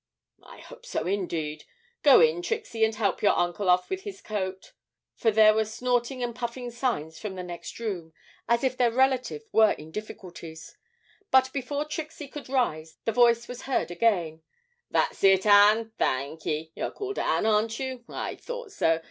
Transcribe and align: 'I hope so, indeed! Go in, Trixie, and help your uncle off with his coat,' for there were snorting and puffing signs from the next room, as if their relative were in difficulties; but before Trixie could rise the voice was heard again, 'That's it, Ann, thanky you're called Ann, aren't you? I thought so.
'I 0.41 0.59
hope 0.61 0.83
so, 0.87 1.05
indeed! 1.05 1.65
Go 2.01 2.21
in, 2.21 2.41
Trixie, 2.41 2.83
and 2.83 2.95
help 2.95 3.21
your 3.21 3.37
uncle 3.37 3.69
off 3.69 3.87
with 3.91 4.01
his 4.01 4.19
coat,' 4.19 4.73
for 5.13 5.29
there 5.29 5.53
were 5.53 5.63
snorting 5.63 6.23
and 6.23 6.33
puffing 6.35 6.71
signs 6.71 7.19
from 7.19 7.35
the 7.35 7.43
next 7.43 7.77
room, 7.79 8.11
as 8.49 8.63
if 8.63 8.75
their 8.75 8.89
relative 8.89 9.43
were 9.51 9.73
in 9.73 9.91
difficulties; 9.91 10.75
but 11.29 11.53
before 11.53 11.85
Trixie 11.85 12.27
could 12.27 12.49
rise 12.49 12.97
the 13.05 13.11
voice 13.11 13.47
was 13.47 13.61
heard 13.69 13.91
again, 13.91 14.41
'That's 14.89 15.23
it, 15.23 15.45
Ann, 15.45 15.91
thanky 15.99 16.71
you're 16.73 16.89
called 16.89 17.19
Ann, 17.19 17.45
aren't 17.45 17.77
you? 17.79 18.03
I 18.09 18.33
thought 18.37 18.71
so. 18.71 18.99